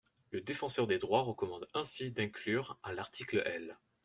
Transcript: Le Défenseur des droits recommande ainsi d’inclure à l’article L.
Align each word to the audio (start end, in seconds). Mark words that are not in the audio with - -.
Le 0.31 0.41
Défenseur 0.41 0.87
des 0.87 0.97
droits 0.97 1.21
recommande 1.21 1.67
ainsi 1.75 2.11
d’inclure 2.11 2.79
à 2.81 2.91
l’article 2.91 3.43
L. 3.45 3.77